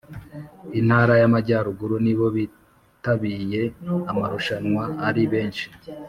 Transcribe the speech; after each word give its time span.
Intara 0.79 1.13
y’ 1.21 1.23
amajyaruguru 1.29 1.95
nibo 2.05 2.25
bitabiye 2.35 3.61
amarushanwa 4.11 4.83
ari 5.07 5.23
benshi 5.31 5.65